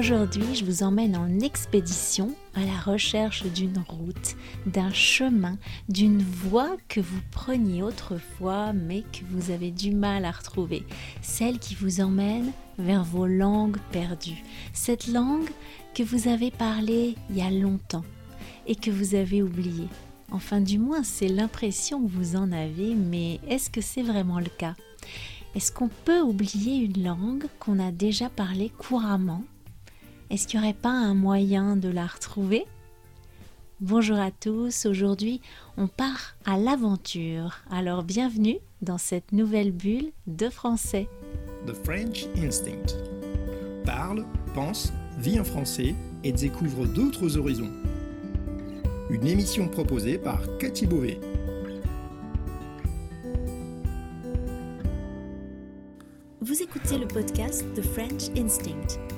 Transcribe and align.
Aujourd'hui, 0.00 0.54
je 0.54 0.64
vous 0.64 0.82
emmène 0.82 1.14
en 1.14 1.40
expédition 1.40 2.34
à 2.54 2.64
la 2.64 2.80
recherche 2.80 3.44
d'une 3.44 3.84
route, 3.86 4.34
d'un 4.64 4.90
chemin, 4.94 5.58
d'une 5.90 6.22
voie 6.22 6.78
que 6.88 7.00
vous 7.00 7.20
preniez 7.30 7.82
autrefois 7.82 8.72
mais 8.72 9.02
que 9.02 9.26
vous 9.28 9.50
avez 9.50 9.70
du 9.70 9.94
mal 9.94 10.24
à 10.24 10.30
retrouver. 10.30 10.86
Celle 11.20 11.58
qui 11.58 11.74
vous 11.74 12.00
emmène 12.00 12.50
vers 12.78 13.04
vos 13.04 13.26
langues 13.26 13.76
perdues. 13.92 14.42
Cette 14.72 15.06
langue 15.06 15.50
que 15.92 16.02
vous 16.02 16.28
avez 16.28 16.50
parlée 16.50 17.14
il 17.28 17.36
y 17.36 17.42
a 17.42 17.50
longtemps 17.50 18.06
et 18.66 18.76
que 18.76 18.90
vous 18.90 19.14
avez 19.14 19.42
oubliée. 19.42 19.88
Enfin, 20.30 20.62
du 20.62 20.78
moins, 20.78 21.02
c'est 21.02 21.28
l'impression 21.28 22.00
que 22.00 22.10
vous 22.10 22.36
en 22.36 22.52
avez, 22.52 22.94
mais 22.94 23.38
est-ce 23.46 23.68
que 23.68 23.82
c'est 23.82 24.02
vraiment 24.02 24.40
le 24.40 24.48
cas? 24.56 24.76
Est-ce 25.54 25.70
qu'on 25.70 25.90
peut 26.06 26.22
oublier 26.22 26.76
une 26.76 27.04
langue 27.04 27.44
qu'on 27.58 27.78
a 27.78 27.92
déjà 27.92 28.30
parlé 28.30 28.70
couramment 28.70 29.44
est-ce 30.30 30.46
qu'il 30.46 30.60
n'y 30.60 30.66
aurait 30.66 30.74
pas 30.74 30.90
un 30.90 31.14
moyen 31.14 31.76
de 31.76 31.88
la 31.88 32.06
retrouver? 32.06 32.64
Bonjour 33.80 34.18
à 34.18 34.30
tous, 34.30 34.86
aujourd'hui 34.86 35.40
on 35.76 35.88
part 35.88 36.36
à 36.44 36.56
l'aventure. 36.56 37.58
Alors 37.70 38.04
bienvenue 38.04 38.58
dans 38.80 38.98
cette 38.98 39.32
nouvelle 39.32 39.72
bulle 39.72 40.12
de 40.26 40.48
français. 40.48 41.08
The 41.66 41.74
French 41.84 42.26
Instinct. 42.36 42.96
Parle, 43.84 44.24
pense, 44.54 44.92
vit 45.18 45.40
en 45.40 45.44
français 45.44 45.94
et 46.22 46.32
découvre 46.32 46.86
d'autres 46.86 47.36
horizons. 47.36 47.72
Une 49.10 49.26
émission 49.26 49.66
proposée 49.68 50.18
par 50.18 50.40
Cathy 50.58 50.86
Beauvais. 50.86 51.18
Vous 56.40 56.62
écoutez 56.62 56.98
le 56.98 57.06
podcast 57.06 57.64
The 57.74 57.82
French 57.82 58.30
Instinct, 58.36 58.98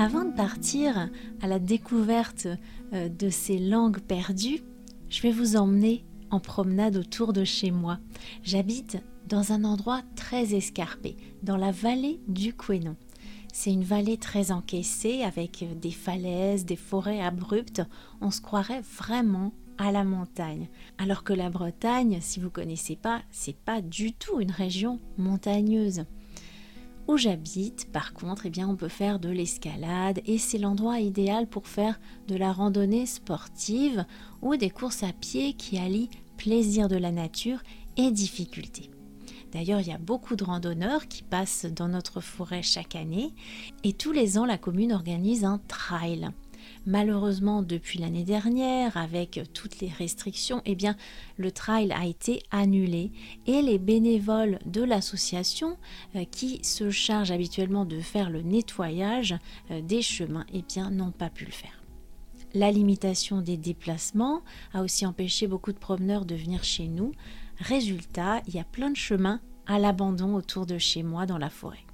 Avant 0.00 0.24
de 0.24 0.32
partir 0.32 1.10
à 1.42 1.46
la 1.46 1.58
découverte 1.58 2.48
euh, 2.94 3.10
de 3.10 3.28
ces 3.28 3.58
langues 3.58 4.00
perdues, 4.00 4.62
je 5.10 5.20
vais 5.20 5.30
vous 5.30 5.56
emmener 5.56 6.06
en 6.30 6.40
promenade 6.40 6.96
autour 6.96 7.34
de 7.34 7.44
chez 7.44 7.70
moi. 7.70 7.98
J'habite 8.42 8.96
dans 9.28 9.52
un 9.52 9.62
endroit 9.62 10.00
très 10.16 10.54
escarpé, 10.54 11.18
dans 11.42 11.58
la 11.58 11.70
vallée 11.70 12.18
du 12.28 12.54
Quénon. 12.54 12.96
C'est 13.52 13.74
une 13.74 13.84
vallée 13.84 14.16
très 14.16 14.52
encaissée 14.52 15.22
avec 15.22 15.66
des 15.78 15.90
falaises, 15.90 16.64
des 16.64 16.76
forêts 16.76 17.20
abruptes. 17.20 17.82
On 18.22 18.30
se 18.30 18.40
croirait 18.40 18.80
vraiment 18.96 19.52
à 19.76 19.92
la 19.92 20.04
montagne. 20.04 20.70
Alors 20.96 21.24
que 21.24 21.34
la 21.34 21.50
Bretagne, 21.50 22.20
si 22.22 22.40
vous 22.40 22.48
connaissez 22.48 22.96
pas, 22.96 23.20
c'est 23.30 23.54
pas 23.56 23.82
du 23.82 24.14
tout 24.14 24.40
une 24.40 24.50
région 24.50 24.98
montagneuse. 25.18 26.06
J'habite, 27.16 27.90
par 27.92 28.14
contre, 28.14 28.46
eh 28.46 28.50
bien, 28.50 28.68
on 28.68 28.76
peut 28.76 28.88
faire 28.88 29.18
de 29.18 29.28
l'escalade 29.28 30.20
et 30.26 30.38
c'est 30.38 30.58
l'endroit 30.58 31.00
idéal 31.00 31.46
pour 31.46 31.66
faire 31.66 32.00
de 32.28 32.36
la 32.36 32.52
randonnée 32.52 33.04
sportive 33.04 34.06
ou 34.42 34.56
des 34.56 34.70
courses 34.70 35.02
à 35.02 35.12
pied 35.12 35.52
qui 35.52 35.78
allient 35.78 36.08
plaisir 36.36 36.88
de 36.88 36.96
la 36.96 37.12
nature 37.12 37.62
et 37.96 38.10
difficulté. 38.10 38.90
D'ailleurs, 39.52 39.80
il 39.80 39.88
y 39.88 39.92
a 39.92 39.98
beaucoup 39.98 40.36
de 40.36 40.44
randonneurs 40.44 41.08
qui 41.08 41.22
passent 41.22 41.66
dans 41.66 41.88
notre 41.88 42.20
forêt 42.20 42.62
chaque 42.62 42.96
année 42.96 43.34
et 43.84 43.92
tous 43.92 44.12
les 44.12 44.38
ans, 44.38 44.46
la 44.46 44.58
commune 44.58 44.92
organise 44.92 45.44
un 45.44 45.60
trail. 45.68 46.30
Malheureusement, 46.86 47.62
depuis 47.62 47.98
l'année 47.98 48.24
dernière, 48.24 48.96
avec 48.96 49.40
toutes 49.52 49.80
les 49.80 49.88
restrictions, 49.88 50.62
eh 50.64 50.74
bien, 50.74 50.96
le 51.36 51.52
trail 51.52 51.92
a 51.92 52.06
été 52.06 52.42
annulé 52.50 53.12
et 53.46 53.62
les 53.62 53.78
bénévoles 53.78 54.58
de 54.66 54.82
l'association 54.82 55.76
euh, 56.16 56.24
qui 56.24 56.64
se 56.64 56.90
chargent 56.90 57.30
habituellement 57.30 57.84
de 57.84 58.00
faire 58.00 58.30
le 58.30 58.42
nettoyage 58.42 59.34
euh, 59.70 59.80
des 59.80 60.02
chemins, 60.02 60.46
eh 60.52 60.62
bien, 60.62 60.90
n'ont 60.90 61.12
pas 61.12 61.30
pu 61.30 61.44
le 61.44 61.52
faire. 61.52 61.82
La 62.52 62.72
limitation 62.72 63.42
des 63.42 63.56
déplacements 63.56 64.42
a 64.72 64.82
aussi 64.82 65.06
empêché 65.06 65.46
beaucoup 65.46 65.72
de 65.72 65.78
promeneurs 65.78 66.24
de 66.24 66.34
venir 66.34 66.64
chez 66.64 66.88
nous. 66.88 67.12
Résultat, 67.58 68.42
il 68.48 68.54
y 68.54 68.58
a 68.58 68.64
plein 68.64 68.90
de 68.90 68.96
chemins 68.96 69.40
à 69.66 69.78
l'abandon 69.78 70.34
autour 70.34 70.66
de 70.66 70.78
chez 70.78 71.04
moi 71.04 71.26
dans 71.26 71.38
la 71.38 71.50
forêt. 71.50 71.84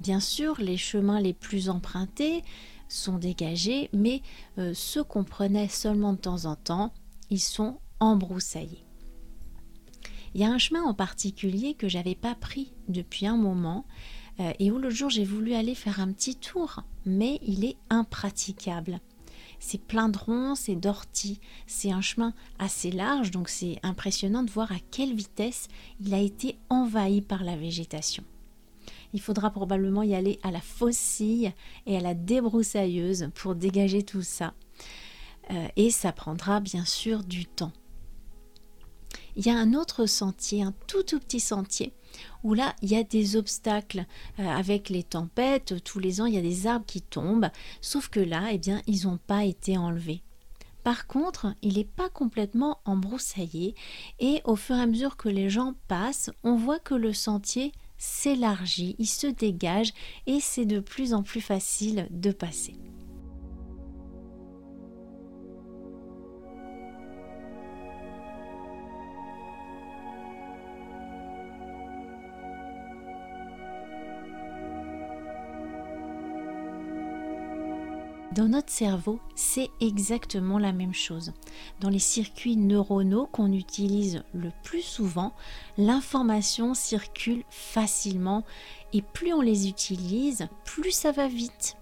Bien 0.00 0.20
sûr, 0.20 0.58
les 0.58 0.78
chemins 0.78 1.20
les 1.20 1.34
plus 1.34 1.68
empruntés 1.68 2.42
sont 2.92 3.18
dégagés, 3.18 3.88
mais 3.92 4.22
euh, 4.58 4.72
ceux 4.74 5.04
qu'on 5.04 5.24
prenait 5.24 5.68
seulement 5.68 6.12
de 6.12 6.18
temps 6.18 6.44
en 6.44 6.56
temps, 6.56 6.92
ils 7.30 7.40
sont 7.40 7.78
embroussaillés. 8.00 8.84
Il 10.34 10.40
y 10.40 10.44
a 10.44 10.50
un 10.50 10.58
chemin 10.58 10.82
en 10.82 10.94
particulier 10.94 11.74
que 11.74 11.88
j'avais 11.88 12.14
pas 12.14 12.34
pris 12.34 12.72
depuis 12.88 13.26
un 13.26 13.36
moment 13.36 13.84
euh, 14.38 14.52
et 14.58 14.70
où 14.70 14.78
le 14.78 14.90
jour 14.90 15.10
j'ai 15.10 15.24
voulu 15.24 15.54
aller 15.54 15.74
faire 15.74 16.00
un 16.00 16.12
petit 16.12 16.36
tour, 16.36 16.82
mais 17.04 17.40
il 17.42 17.64
est 17.64 17.76
impraticable. 17.88 19.00
C'est 19.58 19.82
plein 19.82 20.08
de 20.08 20.16
ronces 20.16 20.68
et 20.68 20.76
d'orties. 20.76 21.40
C'est 21.66 21.92
un 21.92 22.00
chemin 22.00 22.32
assez 22.58 22.90
large, 22.90 23.30
donc 23.30 23.48
c'est 23.48 23.78
impressionnant 23.82 24.42
de 24.42 24.50
voir 24.50 24.72
à 24.72 24.78
quelle 24.90 25.14
vitesse 25.14 25.68
il 26.00 26.14
a 26.14 26.18
été 26.18 26.56
envahi 26.70 27.20
par 27.20 27.44
la 27.44 27.56
végétation. 27.56 28.24
Il 29.12 29.20
faudra 29.20 29.50
probablement 29.50 30.02
y 30.02 30.14
aller 30.14 30.38
à 30.42 30.50
la 30.50 30.60
faucille 30.60 31.52
et 31.86 31.96
à 31.96 32.00
la 32.00 32.14
débroussailleuse 32.14 33.30
pour 33.34 33.54
dégager 33.54 34.02
tout 34.02 34.22
ça. 34.22 34.54
Euh, 35.50 35.66
et 35.76 35.90
ça 35.90 36.12
prendra 36.12 36.60
bien 36.60 36.84
sûr 36.84 37.24
du 37.24 37.46
temps. 37.46 37.72
Il 39.36 39.46
y 39.46 39.50
a 39.50 39.56
un 39.56 39.74
autre 39.74 40.06
sentier, 40.06 40.62
un 40.62 40.74
tout 40.86 41.04
petit 41.18 41.40
sentier, 41.40 41.92
où 42.42 42.54
là, 42.54 42.74
il 42.82 42.90
y 42.90 42.96
a 42.96 43.04
des 43.04 43.36
obstacles 43.36 44.06
euh, 44.38 44.46
avec 44.46 44.88
les 44.88 45.02
tempêtes. 45.02 45.82
Tous 45.84 45.98
les 45.98 46.20
ans, 46.20 46.26
il 46.26 46.34
y 46.34 46.38
a 46.38 46.42
des 46.42 46.66
arbres 46.66 46.86
qui 46.86 47.00
tombent. 47.00 47.50
Sauf 47.80 48.08
que 48.08 48.20
là, 48.20 48.48
eh 48.52 48.58
bien, 48.58 48.82
ils 48.86 49.06
n'ont 49.06 49.18
pas 49.18 49.44
été 49.44 49.78
enlevés. 49.78 50.22
Par 50.82 51.06
contre, 51.06 51.54
il 51.62 51.74
n'est 51.74 51.84
pas 51.84 52.08
complètement 52.08 52.78
embroussaillé 52.84 53.74
et 54.18 54.40
au 54.44 54.56
fur 54.56 54.76
et 54.76 54.80
à 54.80 54.86
mesure 54.86 55.16
que 55.16 55.28
les 55.28 55.50
gens 55.50 55.74
passent, 55.88 56.30
on 56.42 56.56
voit 56.56 56.78
que 56.78 56.94
le 56.94 57.12
sentier 57.12 57.72
s'élargit, 58.00 58.96
il 58.98 59.06
se 59.06 59.26
dégage 59.26 59.92
et 60.26 60.40
c'est 60.40 60.64
de 60.64 60.80
plus 60.80 61.12
en 61.12 61.22
plus 61.22 61.42
facile 61.42 62.08
de 62.10 62.32
passer. 62.32 62.74
Dans 78.40 78.48
notre 78.48 78.72
cerveau, 78.72 79.20
c'est 79.34 79.68
exactement 79.82 80.58
la 80.58 80.72
même 80.72 80.94
chose. 80.94 81.34
Dans 81.80 81.90
les 81.90 81.98
circuits 81.98 82.56
neuronaux 82.56 83.26
qu'on 83.26 83.52
utilise 83.52 84.24
le 84.32 84.50
plus 84.62 84.80
souvent, 84.80 85.34
l'information 85.76 86.72
circule 86.72 87.44
facilement 87.50 88.42
et 88.94 89.02
plus 89.02 89.34
on 89.34 89.42
les 89.42 89.68
utilise, 89.68 90.48
plus 90.64 90.90
ça 90.90 91.12
va 91.12 91.28
vite. 91.28 91.76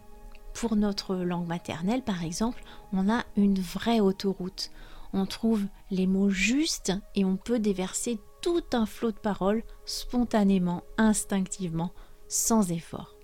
Pour 0.53 0.75
notre 0.75 1.15
langue 1.15 1.47
maternelle, 1.47 2.03
par 2.03 2.25
exemple, 2.25 2.65
on 2.93 3.09
a 3.09 3.25
une 3.37 3.61
vraie 3.61 4.01
autoroute. 4.01 4.73
On 5.13 5.27
trouve 5.27 5.63
les 5.93 6.09
mots 6.09 6.31
justes 6.31 6.93
et 7.15 7.25
on 7.25 7.37
peut 7.37 7.61
déverser 7.61 8.19
tout 8.43 8.65
un 8.73 8.85
flot 8.85 9.13
de 9.13 9.19
paroles 9.19 9.63
spontanément, 9.85 10.83
instinctivement, 10.97 11.93
sans 12.27 12.73
effort. 12.73 13.18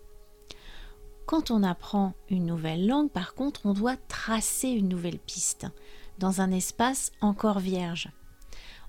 Quand 1.26 1.50
on 1.50 1.62
apprend 1.62 2.12
une 2.28 2.44
nouvelle 2.44 2.86
langue, 2.86 3.10
par 3.10 3.34
contre, 3.34 3.62
on 3.64 3.72
doit 3.72 3.96
tracer 4.08 4.68
une 4.68 4.88
nouvelle 4.88 5.18
piste 5.18 5.66
dans 6.18 6.42
un 6.42 6.50
espace 6.50 7.12
encore 7.20 7.60
vierge. 7.60 8.10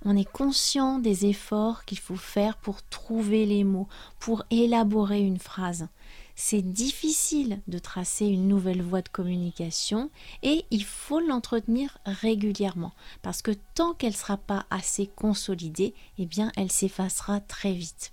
on 0.08 0.16
est 0.16 0.30
conscient 0.30 1.00
des 1.00 1.26
efforts 1.26 1.86
qu'il 1.86 1.98
faut 1.98 2.18
faire 2.18 2.58
pour 2.58 2.84
trouver 2.84 3.46
les 3.48 3.64
mots, 3.64 3.88
pour 4.20 4.44
élaborer 4.52 5.22
une 5.22 5.40
phrase. 5.40 5.88
C'est 6.36 6.62
difficile 6.62 7.62
de 7.68 7.80
tracer 7.80 8.26
une 8.26 8.48
nouvelle 8.48 8.82
voie 8.82 9.02
de 9.02 9.10
communication 9.10 10.12
et 10.44 10.66
il 10.70 10.84
faut 10.84 11.22
l'entretenir 11.22 11.98
régulièrement 12.06 12.94
parce 13.24 13.42
que 13.42 13.54
tant 13.74 13.94
qu'elle 13.94 14.12
ne 14.12 14.18
sera 14.18 14.38
pas 14.38 14.66
assez 14.70 15.08
consolidée, 15.08 15.96
eh 16.20 16.26
bien 16.26 16.52
elle 16.58 16.72
s'effacera 16.72 17.40
très 17.40 17.74
vite. 17.74 18.12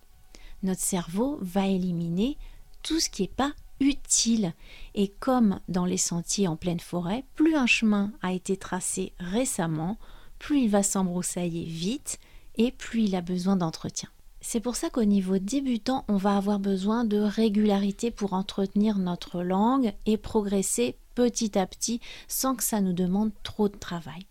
Notre 0.62 0.80
cerveau 0.80 1.38
va 1.42 1.66
éliminer 1.66 2.38
tout 2.82 3.00
ce 3.00 3.10
qui 3.10 3.22
n'est 3.22 3.28
pas 3.28 3.52
utile. 3.82 4.55
Et 4.94 5.08
comme 5.08 5.61
dans 5.69 5.84
les 5.84 5.96
sentiers 5.96 6.49
en 6.49 6.56
pleine 6.56 6.81
forêt, 6.81 7.25
plus 7.34 7.55
un 7.55 7.67
chemin 7.67 8.12
a 8.23 8.32
été 8.32 8.56
tracé 8.56 9.12
récemment, 9.19 9.99
plus 10.38 10.62
il 10.62 10.70
va 10.70 10.82
s'embroussailler 10.82 11.64
vite 11.64 12.19
et 12.56 12.73
plus 12.73 13.05
il 13.05 13.14
a 13.14 13.20
besoin 13.20 13.56
d'entretien. 13.56 14.08
C'est 14.40 14.61
pour 14.61 14.75
ça 14.75 14.90
qu'au 14.90 15.05
niveau 15.05 15.38
débutant, 15.38 16.05
on 16.08 16.17
va 16.17 16.37
avoir 16.37 16.58
besoin 16.58 17.05
de 17.05 17.19
régularité 17.19 18.11
pour 18.11 18.32
entretenir 18.32 18.99
notre 18.99 19.43
langue 19.43 19.93
et 20.05 20.17
progresser 20.17 20.96
petit 21.14 21.56
à 21.56 21.67
petit 21.67 22.00
sans 22.26 22.56
que 22.56 22.64
ça 22.64 22.81
nous 22.81 22.93
demande 22.93 23.31
trop 23.44 23.69
de 23.69 23.76
travail. 23.76 24.26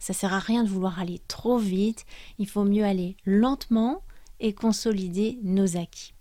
Ça 0.00 0.12
sert 0.12 0.34
à 0.34 0.40
rien 0.40 0.64
de 0.64 0.68
vouloir 0.68 0.98
aller 0.98 1.20
trop 1.28 1.56
vite, 1.56 2.04
il 2.38 2.48
faut 2.48 2.64
mieux 2.64 2.84
aller 2.84 3.16
lentement 3.24 4.02
et 4.40 4.52
consolider 4.52 5.38
nos 5.42 5.76
acquis. 5.76 6.13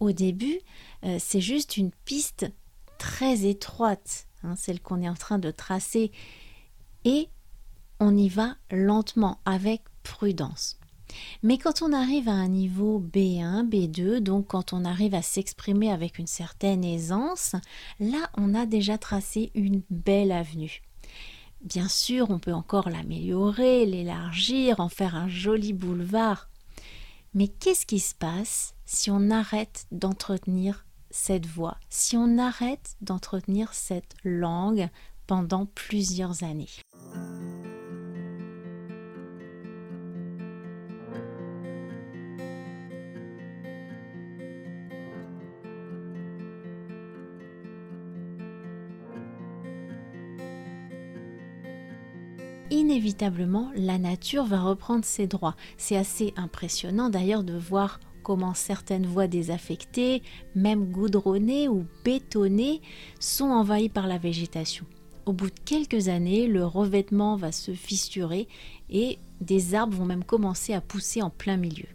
Au 0.00 0.12
début, 0.12 0.58
euh, 1.04 1.16
c'est 1.18 1.40
juste 1.40 1.76
une 1.76 1.90
piste 2.04 2.50
très 2.98 3.44
étroite, 3.44 4.26
hein, 4.42 4.56
celle 4.56 4.80
qu'on 4.80 5.02
est 5.02 5.08
en 5.08 5.14
train 5.14 5.38
de 5.38 5.50
tracer, 5.50 6.10
et 7.04 7.28
on 8.00 8.16
y 8.16 8.28
va 8.28 8.56
lentement, 8.70 9.40
avec 9.44 9.82
prudence. 10.02 10.78
Mais 11.42 11.58
quand 11.58 11.82
on 11.82 11.92
arrive 11.92 12.28
à 12.28 12.32
un 12.32 12.48
niveau 12.48 13.00
B1, 13.00 13.68
B2, 13.68 14.18
donc 14.18 14.48
quand 14.48 14.72
on 14.72 14.84
arrive 14.84 15.14
à 15.14 15.22
s'exprimer 15.22 15.90
avec 15.90 16.18
une 16.18 16.26
certaine 16.26 16.84
aisance, 16.84 17.56
là 17.98 18.30
on 18.36 18.54
a 18.54 18.66
déjà 18.66 18.96
tracé 18.96 19.50
une 19.54 19.82
belle 19.90 20.32
avenue. 20.32 20.82
Bien 21.62 21.88
sûr, 21.88 22.30
on 22.30 22.38
peut 22.38 22.54
encore 22.54 22.88
l'améliorer, 22.88 23.84
l'élargir, 23.84 24.80
en 24.80 24.88
faire 24.88 25.14
un 25.14 25.28
joli 25.28 25.74
boulevard. 25.74 26.48
Mais 27.34 27.48
qu'est-ce 27.48 27.84
qui 27.84 28.00
se 28.00 28.14
passe? 28.14 28.74
Si 28.92 29.08
on 29.08 29.30
arrête 29.30 29.86
d'entretenir 29.92 30.84
cette 31.12 31.46
voix, 31.46 31.76
si 31.90 32.16
on 32.16 32.38
arrête 32.38 32.96
d'entretenir 33.00 33.72
cette 33.72 34.16
langue 34.24 34.88
pendant 35.28 35.66
plusieurs 35.66 36.42
années 36.42 36.66
inévitablement, 52.70 53.70
la 53.74 53.98
nature 53.98 54.44
va 54.44 54.60
reprendre 54.60 55.04
ses 55.04 55.26
droits. 55.26 55.56
C'est 55.76 55.96
assez 55.96 56.32
impressionnant 56.36 57.10
d'ailleurs 57.10 57.44
de 57.44 57.56
voir 57.56 57.98
comment 58.22 58.54
certaines 58.54 59.06
voies 59.06 59.26
désaffectées, 59.26 60.22
même 60.54 60.90
goudronnées 60.90 61.68
ou 61.68 61.86
bétonnées, 62.04 62.80
sont 63.18 63.50
envahies 63.50 63.88
par 63.88 64.06
la 64.06 64.18
végétation. 64.18 64.86
Au 65.26 65.32
bout 65.32 65.50
de 65.50 65.60
quelques 65.64 66.08
années, 66.08 66.46
le 66.46 66.64
revêtement 66.64 67.36
va 67.36 67.52
se 67.52 67.72
fissurer 67.72 68.48
et 68.88 69.18
des 69.40 69.74
arbres 69.74 69.96
vont 69.96 70.04
même 70.04 70.24
commencer 70.24 70.72
à 70.74 70.80
pousser 70.80 71.22
en 71.22 71.30
plein 71.30 71.56
milieu. 71.56 71.88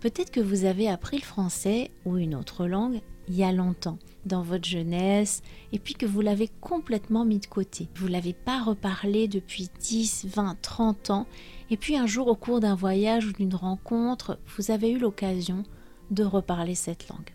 Peut-être 0.00 0.30
que 0.30 0.40
vous 0.40 0.64
avez 0.64 0.88
appris 0.88 1.18
le 1.18 1.24
français 1.24 1.90
ou 2.04 2.16
une 2.16 2.34
autre 2.34 2.66
langue 2.66 3.00
il 3.28 3.36
y 3.36 3.44
a 3.44 3.52
longtemps, 3.52 3.98
dans 4.26 4.42
votre 4.42 4.68
jeunesse, 4.68 5.42
et 5.72 5.78
puis 5.78 5.94
que 5.94 6.06
vous 6.06 6.20
l'avez 6.20 6.48
complètement 6.60 7.24
mis 7.24 7.38
de 7.38 7.46
côté. 7.46 7.88
Vous 7.96 8.08
ne 8.08 8.12
l'avez 8.12 8.32
pas 8.32 8.62
reparlé 8.62 9.28
depuis 9.28 9.70
10, 9.80 10.26
20, 10.26 10.56
30 10.60 11.10
ans, 11.10 11.26
et 11.72 11.78
puis 11.78 11.96
un 11.96 12.06
jour 12.06 12.28
au 12.28 12.36
cours 12.36 12.60
d'un 12.60 12.74
voyage 12.74 13.24
ou 13.24 13.32
d'une 13.32 13.54
rencontre, 13.54 14.38
vous 14.58 14.70
avez 14.70 14.90
eu 14.90 14.98
l'occasion 14.98 15.62
de 16.10 16.22
reparler 16.22 16.74
cette 16.74 17.08
langue. 17.08 17.30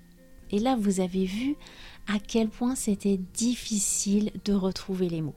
Et 0.51 0.59
là, 0.59 0.77
vous 0.79 0.99
avez 0.99 1.25
vu 1.25 1.55
à 2.05 2.19
quel 2.19 2.47
point 2.47 2.75
c'était 2.75 3.19
difficile 3.33 4.29
de 4.45 4.53
retrouver 4.53 5.09
les 5.09 5.23
mots. 5.23 5.33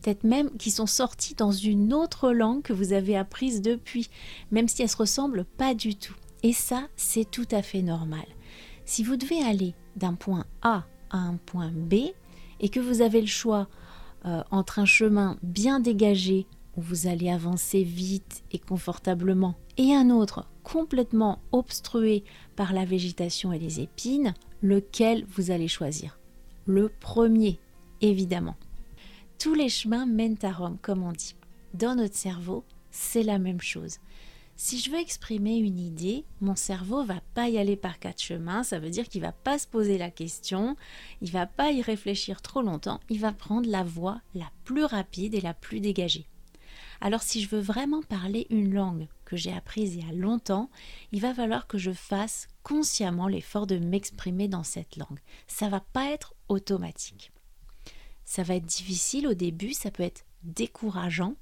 Peut-être 0.00 0.22
même 0.22 0.56
qu'ils 0.56 0.70
sont 0.70 0.86
sortis 0.86 1.34
dans 1.34 1.50
une 1.50 1.92
autre 1.92 2.30
langue 2.30 2.62
que 2.62 2.72
vous 2.72 2.92
avez 2.92 3.16
apprise 3.16 3.60
depuis, 3.60 4.08
même 4.52 4.68
si 4.68 4.82
elles 4.82 4.88
se 4.88 4.96
ressemblent 4.98 5.44
pas 5.44 5.74
du 5.74 5.96
tout. 5.96 6.14
Et 6.44 6.52
ça, 6.52 6.86
c'est 6.94 7.28
tout 7.28 7.48
à 7.50 7.60
fait 7.60 7.82
normal. 7.82 8.26
Si 8.84 9.02
vous 9.02 9.16
devez 9.16 9.42
aller 9.42 9.74
d'un 9.96 10.14
point 10.14 10.44
A 10.62 10.84
à 11.10 11.18
un 11.18 11.38
point 11.44 11.72
B 11.74 11.94
et 12.60 12.68
que 12.68 12.78
vous 12.78 13.02
avez 13.02 13.20
le 13.20 13.26
choix 13.26 13.66
euh, 14.26 14.44
entre 14.52 14.78
un 14.78 14.86
chemin 14.86 15.38
bien 15.42 15.80
dégagé 15.80 16.46
où 16.76 16.80
vous 16.80 17.06
allez 17.06 17.30
avancer 17.30 17.82
vite 17.82 18.44
et 18.50 18.58
confortablement 18.58 19.56
et 19.76 19.94
un 19.94 20.10
autre 20.10 20.48
complètement 20.62 21.40
obstrué 21.52 22.24
par 22.56 22.72
la 22.72 22.84
végétation 22.84 23.52
et 23.52 23.58
les 23.58 23.80
épines, 23.80 24.34
lequel 24.62 25.24
vous 25.28 25.50
allez 25.50 25.68
choisir 25.68 26.18
Le 26.66 26.88
premier, 26.88 27.58
évidemment. 28.00 28.56
Tous 29.38 29.54
les 29.54 29.68
chemins 29.68 30.06
mènent 30.06 30.38
à 30.42 30.52
Rome, 30.52 30.78
comme 30.80 31.02
on 31.02 31.12
dit. 31.12 31.34
Dans 31.74 31.94
notre 31.94 32.16
cerveau, 32.16 32.64
c'est 32.90 33.22
la 33.22 33.38
même 33.38 33.60
chose. 33.60 33.98
Si 34.56 34.78
je 34.78 34.90
veux 34.90 34.98
exprimer 35.00 35.56
une 35.56 35.80
idée, 35.80 36.24
mon 36.40 36.54
cerveau 36.54 37.02
va 37.04 37.20
pas 37.34 37.48
y 37.48 37.58
aller 37.58 37.74
par 37.74 37.98
quatre 37.98 38.22
chemins, 38.22 38.62
ça 38.62 38.78
veut 38.78 38.90
dire 38.90 39.08
qu'il 39.08 39.22
va 39.22 39.32
pas 39.32 39.58
se 39.58 39.66
poser 39.66 39.98
la 39.98 40.10
question, 40.10 40.76
il 41.20 41.32
va 41.32 41.46
pas 41.46 41.72
y 41.72 41.82
réfléchir 41.82 42.42
trop 42.42 42.62
longtemps, 42.62 43.00
il 43.08 43.18
va 43.18 43.32
prendre 43.32 43.68
la 43.68 43.82
voie 43.82 44.20
la 44.34 44.50
plus 44.64 44.84
rapide 44.84 45.34
et 45.34 45.40
la 45.40 45.54
plus 45.54 45.80
dégagée. 45.80 46.28
Alors 47.04 47.24
si 47.24 47.42
je 47.42 47.48
veux 47.48 47.60
vraiment 47.60 48.00
parler 48.00 48.46
une 48.48 48.72
langue 48.72 49.08
que 49.24 49.36
j'ai 49.36 49.52
apprise 49.52 49.96
il 49.96 50.06
y 50.06 50.08
a 50.08 50.12
longtemps, 50.12 50.70
il 51.10 51.20
va 51.20 51.34
falloir 51.34 51.66
que 51.66 51.76
je 51.76 51.90
fasse 51.90 52.46
consciemment 52.62 53.26
l'effort 53.26 53.66
de 53.66 53.76
m'exprimer 53.76 54.46
dans 54.46 54.62
cette 54.62 54.96
langue. 54.96 55.18
Ça 55.48 55.68
va 55.68 55.80
pas 55.80 56.12
être 56.12 56.34
automatique. 56.48 57.32
Ça 58.24 58.44
va 58.44 58.54
être 58.54 58.66
difficile 58.66 59.26
au 59.26 59.34
début, 59.34 59.72
ça 59.72 59.90
peut 59.90 60.04
être 60.04 60.24
décourageant, 60.44 61.34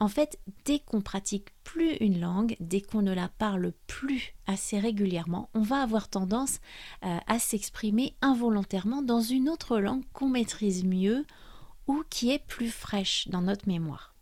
en 0.00 0.08
fait, 0.08 0.38
dès 0.66 0.80
qu'on 0.80 1.00
pratique 1.00 1.48
plus 1.64 1.94
une 1.96 2.20
langue, 2.20 2.54
dès 2.60 2.82
qu'on 2.82 3.00
ne 3.00 3.12
la 3.12 3.28
parle 3.28 3.72
plus 3.86 4.34
assez 4.46 4.78
régulièrement, 4.78 5.48
on 5.54 5.62
va 5.62 5.82
avoir 5.82 6.08
tendance 6.08 6.60
euh, 7.04 7.16
à 7.26 7.38
s'exprimer 7.38 8.14
involontairement 8.20 9.00
dans 9.00 9.22
une 9.22 9.48
autre 9.48 9.78
langue 9.78 10.04
qu'on 10.12 10.28
maîtrise 10.28 10.84
mieux 10.84 11.24
ou 11.86 12.04
qui 12.10 12.30
est 12.30 12.46
plus 12.46 12.70
fraîche 12.70 13.28
dans 13.28 13.42
notre 13.42 13.66
mémoire. 13.66 14.14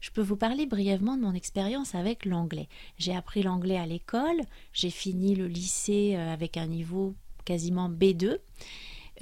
Je 0.00 0.10
peux 0.10 0.22
vous 0.22 0.36
parler 0.36 0.66
brièvement 0.66 1.16
de 1.16 1.22
mon 1.22 1.34
expérience 1.34 1.94
avec 1.94 2.24
l'anglais. 2.24 2.68
J'ai 2.98 3.14
appris 3.14 3.42
l'anglais 3.42 3.76
à 3.76 3.86
l'école, 3.86 4.40
j'ai 4.72 4.90
fini 4.90 5.34
le 5.34 5.46
lycée 5.46 6.14
euh, 6.16 6.32
avec 6.32 6.56
un 6.56 6.66
niveau 6.66 7.14
quasiment 7.44 7.90
B2 7.90 8.38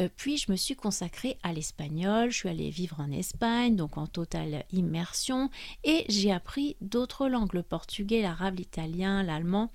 euh, 0.00 0.08
puis 0.16 0.36
je 0.36 0.50
me 0.50 0.56
suis 0.56 0.76
consacrée 0.76 1.38
à 1.42 1.52
l'espagnol, 1.52 2.30
je 2.30 2.36
suis 2.36 2.48
allée 2.48 2.70
vivre 2.70 3.00
en 3.00 3.10
Espagne, 3.10 3.74
donc 3.76 3.98
en 3.98 4.06
totale 4.06 4.64
immersion, 4.72 5.50
et 5.84 6.04
j'ai 6.08 6.30
appris 6.30 6.76
d'autres 6.80 7.28
langues, 7.28 7.54
le 7.54 7.62
portugais, 7.62 8.22
l'arabe, 8.22 8.58
l'italien, 8.58 9.22
l'allemand, 9.22 9.70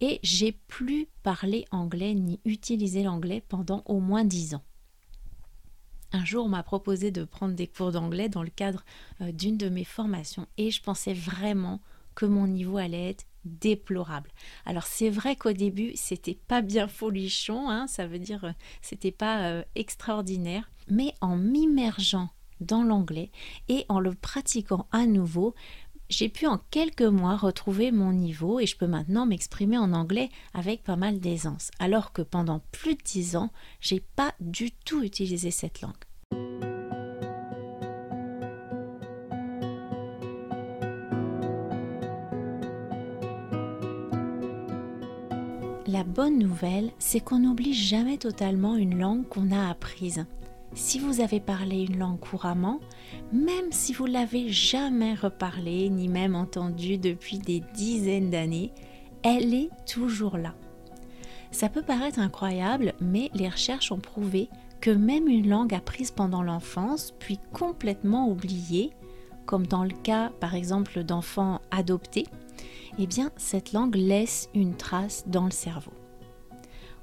et 0.00 0.20
j'ai 0.22 0.52
plus 0.52 1.06
parlé 1.22 1.66
anglais 1.70 2.14
ni 2.14 2.40
utilisé 2.44 3.02
l'anglais 3.02 3.42
pendant 3.46 3.82
au 3.86 4.00
moins 4.00 4.24
dix 4.24 4.54
ans. 4.54 4.62
Un 6.12 6.24
jour, 6.24 6.48
m'a 6.48 6.62
proposé 6.62 7.10
de 7.10 7.24
prendre 7.24 7.54
des 7.54 7.66
cours 7.66 7.92
d'anglais 7.92 8.28
dans 8.28 8.42
le 8.42 8.50
cadre 8.50 8.84
euh, 9.20 9.32
d'une 9.32 9.56
de 9.56 9.68
mes 9.68 9.84
formations, 9.84 10.46
et 10.58 10.70
je 10.70 10.82
pensais 10.82 11.14
vraiment 11.14 11.80
que 12.14 12.26
mon 12.26 12.46
niveau 12.46 12.76
allait 12.76 13.10
être 13.10 13.24
déplorable. 13.44 14.30
Alors 14.66 14.84
c'est 14.84 15.10
vrai 15.10 15.34
qu'au 15.36 15.52
début 15.52 15.92
c'était 15.96 16.38
pas 16.46 16.62
bien 16.62 16.86
folichon, 16.86 17.68
hein, 17.68 17.86
ça 17.86 18.06
veut 18.06 18.18
dire 18.18 18.44
euh, 18.44 18.52
c'était 18.82 19.10
pas 19.10 19.46
euh, 19.46 19.64
extraordinaire, 19.74 20.70
mais 20.88 21.14
en 21.20 21.36
m'immergeant 21.36 22.28
dans 22.60 22.84
l'anglais 22.84 23.30
et 23.68 23.84
en 23.88 23.98
le 23.98 24.14
pratiquant 24.14 24.86
à 24.92 25.06
nouveau, 25.06 25.54
j'ai 26.12 26.28
pu 26.28 26.46
en 26.46 26.60
quelques 26.70 27.02
mois 27.02 27.36
retrouver 27.36 27.90
mon 27.90 28.12
niveau 28.12 28.60
et 28.60 28.66
je 28.66 28.76
peux 28.76 28.86
maintenant 28.86 29.24
m'exprimer 29.24 29.78
en 29.78 29.94
anglais 29.94 30.28
avec 30.52 30.84
pas 30.84 30.96
mal 30.96 31.20
d'aisance, 31.20 31.70
alors 31.78 32.12
que 32.12 32.20
pendant 32.20 32.60
plus 32.70 32.94
de 32.94 33.02
dix 33.02 33.34
ans, 33.34 33.50
j'ai 33.80 34.00
pas 34.00 34.34
du 34.38 34.72
tout 34.72 35.02
utilisé 35.02 35.50
cette 35.50 35.80
langue. 35.80 35.94
La 45.86 46.04
bonne 46.04 46.38
nouvelle, 46.38 46.90
c'est 46.98 47.20
qu'on 47.20 47.38
n'oublie 47.38 47.74
jamais 47.74 48.18
totalement 48.18 48.76
une 48.76 48.98
langue 48.98 49.26
qu'on 49.28 49.50
a 49.50 49.70
apprise. 49.70 50.26
Si 50.74 50.98
vous 50.98 51.20
avez 51.20 51.40
parlé 51.40 51.84
une 51.84 51.98
langue 51.98 52.20
couramment, 52.20 52.80
même 53.32 53.70
si 53.70 53.92
vous 53.92 54.06
l'avez 54.06 54.48
jamais 54.48 55.14
reparlée 55.14 55.88
ni 55.90 56.08
même 56.08 56.34
entendue 56.34 56.98
depuis 56.98 57.38
des 57.38 57.62
dizaines 57.74 58.30
d'années, 58.30 58.72
elle 59.22 59.54
est 59.54 59.70
toujours 59.86 60.36
là. 60.36 60.54
Ça 61.50 61.68
peut 61.68 61.82
paraître 61.82 62.18
incroyable, 62.18 62.94
mais 63.00 63.30
les 63.34 63.48
recherches 63.48 63.92
ont 63.92 64.00
prouvé 64.00 64.48
que 64.80 64.90
même 64.90 65.28
une 65.28 65.48
langue 65.48 65.74
apprise 65.74 66.10
pendant 66.10 66.42
l'enfance, 66.42 67.14
puis 67.18 67.38
complètement 67.52 68.28
oubliée, 68.28 68.90
comme 69.46 69.66
dans 69.66 69.84
le 69.84 69.94
cas 70.02 70.30
par 70.40 70.54
exemple 70.54 71.04
d'enfants 71.04 71.60
adoptés, 71.70 72.26
eh 72.98 73.06
bien 73.06 73.30
cette 73.36 73.72
langue 73.72 73.96
laisse 73.96 74.48
une 74.54 74.76
trace 74.76 75.24
dans 75.26 75.44
le 75.44 75.50
cerveau. 75.50 75.92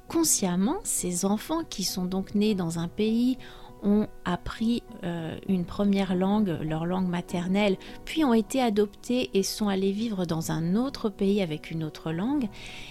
Consciemment, 0.09 0.79
ces 0.83 1.23
enfants 1.23 1.63
qui 1.69 1.83
sont 1.83 2.05
donc 2.05 2.33
nés 2.33 2.55
dans 2.55 2.79
un 2.79 2.87
pays 2.87 3.37
ont 3.83 4.07
appris 4.25 4.81
euh, 5.03 5.37
une 5.47 5.65
première 5.65 6.15
langue, 6.15 6.57
leur 6.61 6.87
langue 6.87 7.07
maternelle, 7.07 7.77
puis 8.05 8.25
ont 8.25 8.33
été 8.33 8.59
adoptés 8.59 9.29
et 9.35 9.43
sont 9.43 9.69
allés 9.69 9.91
vivre 9.91 10.25
dans 10.25 10.51
un 10.51 10.75
autre 10.75 11.09
pays 11.09 11.43
avec 11.43 11.69
une 11.69 11.83
autre 11.83 12.11
langue, 12.11 12.49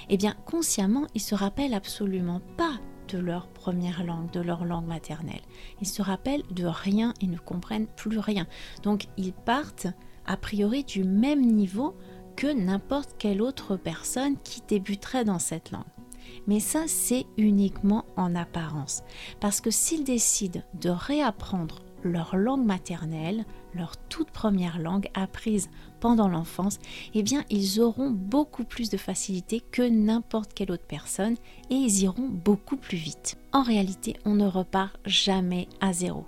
eh 0.09 0.17
bien 0.17 0.35
consciemment, 0.47 1.09
ils 1.17 1.21
se 1.21 1.35
rappellent 1.35 1.75
absolument 1.75 2.41
pas 2.57 2.79
de 3.09 3.19
leur 3.19 3.49
première 3.49 4.05
langue, 4.05 4.31
de 4.31 4.41
leur 4.41 4.65
langue 4.65 4.87
maternelle. 4.87 5.43
Ils 5.81 5.89
se 5.89 6.03
rappellent 6.03 6.45
de 6.53 6.67
rien, 6.67 7.15
ils 7.21 7.31
ne 7.31 7.39
comprennent 7.39 7.89
plus 7.89 8.21
rien. 8.21 8.47
Donc 8.85 9.07
ils 9.17 9.33
partent 9.33 9.89
a 10.25 10.37
priori 10.37 10.85
du 10.85 11.03
même 11.03 11.45
niveau 11.45 11.97
que 12.37 12.47
n'importe 12.47 13.17
quelle 13.19 13.43
autre 13.43 13.77
personne 13.77 14.37
qui 14.45 14.63
débuterait 14.69 15.25
dans 15.25 15.41
cette 15.41 15.73
langue. 15.73 15.98
Mais 16.47 16.61
ça, 16.61 16.85
c'est 16.87 17.27
uniquement 17.37 18.05
en 18.17 18.35
apparence. 18.35 19.03
Parce 19.41 19.61
que 19.61 19.71
s'ils 19.71 20.05
décident 20.05 20.63
de 20.81 20.91
réapprendre 20.91 21.81
leur 22.05 22.37
langue 22.37 22.65
maternelle, 22.65 23.45
leur 23.75 23.97
toute 24.09 24.31
première 24.31 24.79
langue 24.79 25.09
apprise 25.15 25.69
pendant 26.01 26.29
l'enfance, 26.29 26.79
eh 27.15 27.23
bien 27.23 27.45
ils 27.51 27.81
auront 27.81 28.11
beaucoup 28.11 28.65
plus 28.65 28.89
de 28.89 28.97
facilité 28.97 29.61
que 29.61 29.83
n'importe 29.83 30.55
quelle 30.55 30.71
autre 30.71 30.87
personne 30.87 31.37
et 31.71 31.75
ils 31.75 32.03
iront 32.03 32.29
beaucoup 32.29 32.77
plus 32.77 32.99
vite. 32.99 33.37
En 33.53 33.63
réalité, 33.63 34.17
on 34.25 34.35
ne 34.35 34.47
repart 34.47 34.97
jamais 35.05 35.69
à 35.81 35.93
zéro. 35.93 36.25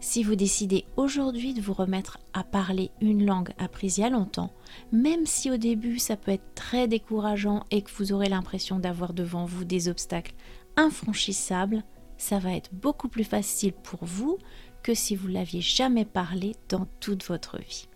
Si 0.00 0.22
vous 0.22 0.36
décidez 0.36 0.84
aujourd'hui 0.96 1.54
de 1.54 1.60
vous 1.60 1.72
remettre 1.72 2.18
à 2.32 2.44
parler 2.44 2.90
une 3.00 3.26
langue 3.26 3.50
apprise 3.58 3.98
il 3.98 4.02
y 4.02 4.04
a 4.04 4.10
longtemps, 4.10 4.52
même 4.92 5.26
si 5.26 5.50
au 5.50 5.56
début 5.56 5.98
ça 5.98 6.16
peut 6.16 6.30
être 6.30 6.54
très 6.54 6.86
décourageant 6.86 7.64
et 7.72 7.82
que 7.82 7.90
vous 7.96 8.12
aurez 8.12 8.28
l'impression 8.28 8.78
d'avoir 8.78 9.12
devant 9.12 9.44
vous 9.44 9.64
des 9.64 9.88
obstacles 9.88 10.34
infranchissables, 10.76 11.82
ça 12.16 12.38
va 12.38 12.52
être 12.52 12.72
beaucoup 12.72 13.08
plus 13.08 13.24
facile 13.24 13.72
pour 13.72 14.04
vous 14.04 14.38
que 14.84 14.94
si 14.94 15.16
vous 15.16 15.28
l'aviez 15.28 15.60
jamais 15.60 16.04
parlé 16.04 16.54
dans 16.68 16.86
toute 17.00 17.24
votre 17.24 17.58
vie. 17.58 17.88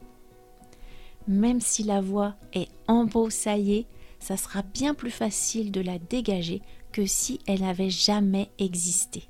Même 1.29 1.61
si 1.61 1.85
la 1.85 2.01
voix 2.01 2.35
est 2.53 2.69
embroussaillée, 2.89 3.87
ça 4.19 4.37
sera 4.37 4.63
bien 4.63 4.95
plus 4.95 5.11
facile 5.11 5.71
de 5.71 5.81
la 5.81 5.99
dégager 5.99 6.63
que 6.91 7.07
si 7.07 7.39
elle 7.47 7.61
n'avait 7.61 7.91
jamais 7.91 8.51
existé. 8.59 9.29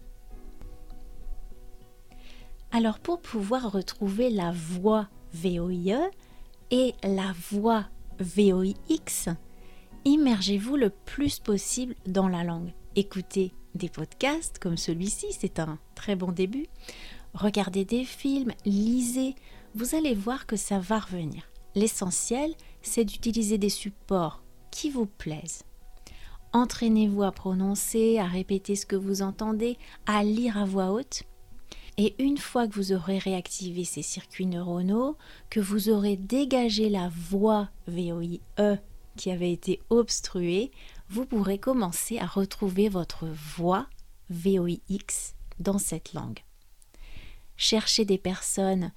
Alors 2.75 2.99
pour 2.99 3.21
pouvoir 3.21 3.71
retrouver 3.71 4.31
la 4.31 4.50
voix 4.50 5.07
VOIE 5.35 6.11
et 6.71 6.95
la 7.02 7.35
voix 7.50 7.85
VOIX, 8.19 9.29
immergez-vous 10.07 10.76
le 10.76 10.88
plus 10.88 11.38
possible 11.38 11.95
dans 12.07 12.29
la 12.29 12.45
langue. 12.45 12.73
Écoutez 12.97 13.52
des 13.75 13.91
podcasts 13.91 14.59
comme 14.59 14.79
celui-ci, 14.79 15.26
c'est 15.38 15.61
un 15.61 15.79
très 15.95 16.17
bon 16.17 16.33
début. 16.33 16.67
Regardez 17.35 17.85
des 17.85 18.05
films, 18.05 18.52
lisez, 18.64 19.35
vous 19.75 19.95
allez 19.95 20.14
voir 20.14 20.47
que 20.47 20.57
ça 20.57 20.79
va 20.79 20.99
revenir. 20.99 21.43
L'essentiel, 21.75 22.55
c'est 22.81 23.05
d'utiliser 23.05 23.59
des 23.59 23.69
supports 23.69 24.43
qui 24.71 24.88
vous 24.88 25.07
plaisent. 25.07 25.64
Entraînez-vous 26.55 27.23
à 27.23 27.33
prononcer, 27.33 28.19
à 28.19 28.25
répéter 28.25 28.76
ce 28.76 28.87
que 28.87 28.97
vous 28.97 29.21
entendez, 29.21 29.76
à 30.07 30.25
lire 30.25 30.57
à 30.57 30.64
voix 30.64 30.91
haute 30.93 31.25
et 31.99 32.15
une 32.23 32.39
fois 32.39 32.67
que 32.67 32.75
vous 32.75 32.93
aurez 32.93 33.19
réactivé 33.19 33.85
ces 33.85 34.03
circuits 34.03 34.47
neuronaux, 34.47 35.17
que 35.51 35.61
vous 35.61 35.89
aurez 35.89 36.17
dégagé 36.17 36.89
la 36.89 37.11
voix 37.11 37.69
VOIE 37.87 38.41
qui 39.17 39.31
avait 39.31 39.53
été 39.53 39.81
obstruée, 39.91 40.71
vous 41.11 41.27
pourrez 41.27 41.59
commencer 41.59 42.19
à 42.19 42.27
retrouver 42.27 42.89
votre 42.89 43.27
voix 43.27 43.87
VOIX 44.31 45.35
dans 45.61 45.79
cette 45.79 46.15
langue. 46.15 46.41
Cherchez 47.57 48.05
des 48.05 48.19
personnes 48.19 48.93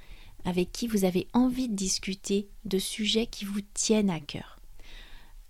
avec 0.46 0.72
qui 0.72 0.88
vous 0.88 1.04
avez 1.04 1.28
envie 1.34 1.68
de 1.68 1.76
discuter 1.76 2.48
de 2.64 2.80
sujets 2.80 3.28
qui 3.28 3.44
vous 3.44 3.62
tiennent 3.74 4.10
à 4.10 4.20
cœur. 4.20 4.60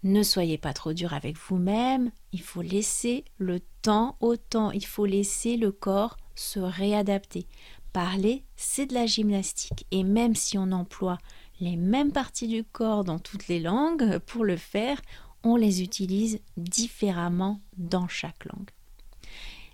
Ne 0.04 0.24
soyez 0.24 0.58
pas 0.58 0.74
trop 0.74 0.94
dur 0.94 1.14
avec 1.14 1.38
vous-même, 1.38 2.12
il 2.32 2.42
faut 2.42 2.62
laisser 2.62 3.25
le 3.38 3.60
temps 3.82 4.18
au 4.20 4.36
temps, 4.36 4.72
il 4.72 4.86
faut 4.86 5.06
laisser 5.06 5.58
le 5.58 5.72
corps 5.72 6.18
se 6.36 6.60
réadapter. 6.60 7.48
Parler, 7.94 8.44
c'est 8.56 8.86
de 8.86 8.94
la 8.94 9.06
gymnastique. 9.06 9.88
Et 9.92 10.04
même 10.04 10.36
si 10.36 10.58
on 10.58 10.72
emploie 10.72 11.18
les 11.60 11.77
mêmes 11.77 12.12
parties 12.12 12.48
du 12.48 12.63
corps 12.63 13.04
dans 13.04 13.20
toutes 13.20 13.48
les 13.48 13.60
langues 13.60 14.20
pour 14.20 14.44
le 14.44 14.58
faire, 14.58 15.01
on 15.44 15.56
les 15.56 15.82
utilise 15.82 16.39
différemment 16.58 17.62
dans 17.77 18.08
chaque 18.08 18.46
langue. 18.46 18.70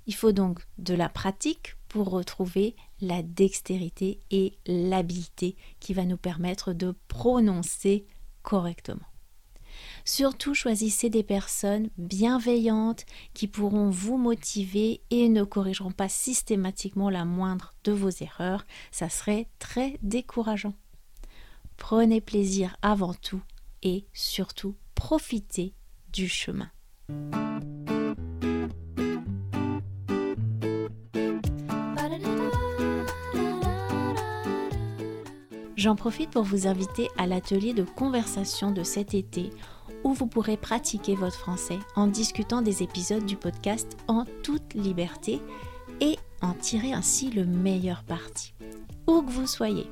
Il 0.08 0.16
faut 0.16 0.32
donc 0.32 0.66
de 0.78 0.94
la 0.94 1.10
pratique 1.10 1.76
pour 1.88 2.10
retrouver 2.10 2.76
la 3.02 3.22
dextérité 3.22 4.20
et 4.32 4.58
l'habileté 4.66 5.56
qui 5.80 5.94
va 5.94 6.06
nous 6.06 6.18
permettre 6.18 6.74
de 6.74 6.96
prononcer 7.08 8.06
correctement. 8.44 9.11
Surtout 10.06 10.54
choisissez 10.54 11.10
des 11.10 11.24
personnes 11.24 11.90
bienveillantes 11.98 13.06
qui 13.34 13.48
pourront 13.48 13.90
vous 13.90 14.18
motiver 14.18 15.02
et 15.10 15.30
ne 15.30 15.44
corrigeront 15.44 15.92
pas 15.92 16.10
systématiquement 16.10 17.10
la 17.10 17.26
moindre 17.26 17.74
de 17.84 17.92
vos 17.92 18.10
erreurs. 18.10 18.66
Ça 18.92 19.10
serait 19.10 19.48
très 19.60 19.98
décourageant. 20.02 20.74
Prenez 21.78 22.22
plaisir 22.22 22.76
avant 22.82 23.14
tout 23.14 23.42
et 23.84 24.06
surtout 24.14 24.76
profitez 24.96 25.74
du 26.12 26.28
chemin. 26.28 26.70
J'en 35.82 35.96
profite 35.96 36.30
pour 36.30 36.44
vous 36.44 36.68
inviter 36.68 37.10
à 37.18 37.26
l'atelier 37.26 37.74
de 37.74 37.82
conversation 37.82 38.70
de 38.70 38.84
cet 38.84 39.16
été 39.16 39.50
où 40.04 40.14
vous 40.14 40.28
pourrez 40.28 40.56
pratiquer 40.56 41.16
votre 41.16 41.40
français 41.40 41.80
en 41.96 42.06
discutant 42.06 42.62
des 42.62 42.84
épisodes 42.84 43.26
du 43.26 43.36
podcast 43.36 43.98
en 44.08 44.26
toute 44.44 44.76
liberté 44.76 45.42
et 46.00 46.18
en 46.44 46.54
tirer 46.54 46.94
ainsi 46.94 47.32
le 47.32 47.48
meilleur 47.48 48.04
parti, 48.04 48.54
où 49.08 49.24
que 49.24 49.32
vous 49.32 49.48
soyez. 49.48 49.88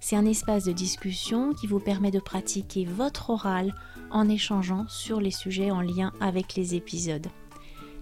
C'est 0.00 0.16
un 0.16 0.26
espace 0.26 0.64
de 0.64 0.72
discussion 0.72 1.54
qui 1.54 1.66
vous 1.66 1.80
permet 1.80 2.10
de 2.10 2.20
pratiquer 2.20 2.84
votre 2.84 3.30
oral 3.30 3.74
en 4.10 4.28
échangeant 4.28 4.84
sur 4.86 5.18
les 5.18 5.30
sujets 5.30 5.70
en 5.70 5.80
lien 5.80 6.12
avec 6.20 6.56
les 6.56 6.74
épisodes. 6.74 7.28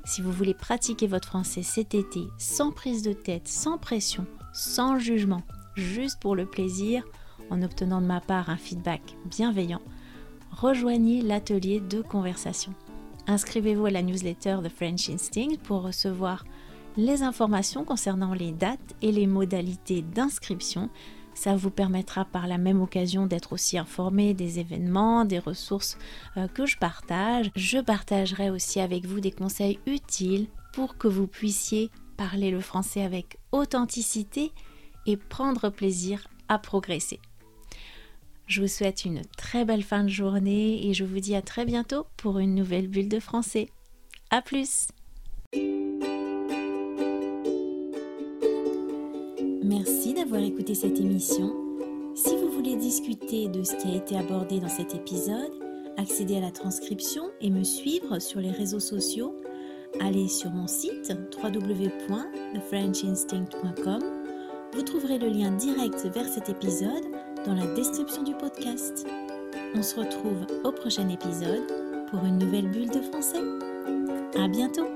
Si 0.04 0.21
vous 0.21 0.33
voulez 0.33 0.52
pratiquer 0.52 1.06
votre 1.06 1.28
français 1.28 1.62
cet 1.62 1.94
été 1.94 2.25
sans 2.38 2.73
prise 2.73 3.02
de 3.02 3.12
tête, 3.12 3.47
sans 3.47 3.78
pression, 3.78 4.26
sans 4.52 4.99
jugement, 4.99 5.44
juste 5.75 6.21
pour 6.21 6.37
le 6.37 6.47
plaisir, 6.47 7.04
en 7.50 7.62
obtenant 7.62 8.00
de 8.00 8.07
ma 8.07 8.21
part 8.21 8.50
un 8.50 8.57
feedback 8.57 9.02
bienveillant, 9.26 9.83
rejoignez 10.50 11.23
l'atelier 11.23 11.81
de 11.81 12.02
conversation. 12.02 12.75
Inscrivez-vous 13.26 13.87
à 13.87 13.90
la 13.90 14.02
newsletter 14.02 14.59
The 14.62 14.69
French 14.69 15.09
Instinct 15.09 15.57
pour 15.62 15.83
recevoir 15.83 16.45
les 16.97 17.23
informations 17.23 17.85
concernant 17.85 18.35
les 18.35 18.52
dates 18.52 18.95
et 19.02 19.12
les 19.12 19.26
modalités 19.26 20.02
d'inscription. 20.02 20.90
Ça 21.35 21.57
vous 21.57 21.71
permettra 21.71 22.25
par 22.25 22.47
la 22.47 22.59
même 22.59 22.81
occasion 22.81 23.26
d'être 23.26 23.52
aussi 23.52 23.76
informé 23.76 24.35
des 24.35 24.61
événements, 24.61 25.25
des 25.25 25.40
ressources 25.40 25.99
euh, 26.37 26.47
que 26.47 26.66
je 26.66 26.78
partage. 26.78 27.50
Je 27.57 27.78
partagerai 27.78 28.50
aussi 28.50 28.78
avec 28.78 29.04
vous 29.07 29.21
des 29.21 29.33
conseils 29.33 29.81
utiles 29.87 30.47
pour 30.73 30.97
que 30.97 31.09
vous 31.09 31.26
puissiez 31.26 31.90
parler 32.16 32.52
le 32.52 32.61
français 32.61 33.02
avec 33.02 33.38
authenticité 33.50 34.52
et 35.07 35.17
prendre 35.17 35.71
plaisir 35.71 36.27
à 36.49 36.59
progresser. 36.59 37.21
Je 38.47 38.61
vous 38.61 38.69
souhaite 38.69 39.05
une 39.05 39.23
très 39.37 39.65
belle 39.65 39.83
fin 39.83 40.05
de 40.05 40.09
journée 40.09 40.87
et 40.87 40.95
je 40.95 41.05
vous 41.05 41.21
dis 41.21 41.35
à 41.35 41.43
très 41.43 41.65
bientôt 41.65 42.07
pour 42.17 42.39
une 42.39 42.55
nouvelle 42.55 42.89
bulle 42.89 43.09
de 43.09 43.21
français. 43.21 43.69
A 44.31 44.43
plus 44.43 44.89
Merci 49.63 50.13
d'avoir 50.13 50.43
écouté 50.43 50.75
cette 50.75 51.01
émission. 51.01 51.55
Si 52.15 52.37
vous 52.37 52.51
voulez 52.51 52.77
discuter 52.77 53.49
de 53.49 53.63
ce 53.63 53.75
qui 53.77 53.89
a 53.89 53.97
été 53.97 54.17
abordé 54.17 54.61
dans 54.61 54.69
cet 54.69 54.95
épisode, 54.95 55.53
accéder 55.97 56.37
à 56.37 56.41
la 56.41 56.51
transcription 56.51 57.31
et 57.41 57.49
me 57.51 57.65
suivre 57.65 58.19
sur 58.19 58.41
les 58.41 58.51
réseaux 58.51 58.81
sociaux, 58.81 59.35
allez 60.01 60.29
sur 60.29 60.51
mon 60.51 60.67
site 60.67 61.11
www.thefrenchinstinct.com. 61.43 64.24
Vous 64.75 64.83
trouverez 64.83 65.19
le 65.19 65.28
lien 65.28 65.52
direct 65.52 66.04
vers 66.12 66.26
cet 66.26 66.49
épisode 66.49 67.04
dans 67.47 67.54
la 67.54 67.66
description 67.75 68.25
du 68.25 68.35
podcast. 68.35 69.07
On 69.75 69.83
se 69.83 69.95
retrouve 69.95 70.47
au 70.64 70.73
prochain 70.73 71.09
épisode 71.09 71.62
pour 72.11 72.25
une 72.25 72.38
nouvelle 72.38 72.69
bulle 72.69 72.90
de 72.90 73.00
français. 73.00 73.43
À 74.37 74.49
bientôt! 74.49 74.94